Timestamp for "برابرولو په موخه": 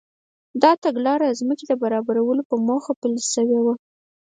1.83-2.91